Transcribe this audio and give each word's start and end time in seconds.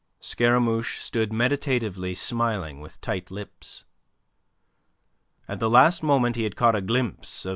Scaramouche 0.19 0.97
stood 0.97 1.31
meditatively 1.31 2.15
smiling 2.15 2.79
with 2.79 2.99
tight 3.01 3.29
lips. 3.29 3.83
At 5.47 5.59
the 5.59 5.69
last 5.69 6.01
moment 6.01 6.35
he 6.35 6.43
had 6.43 6.55
caught 6.55 6.75
a 6.75 6.81
glimpse 6.81 7.45
of 7.45 7.49
M. 7.49 7.49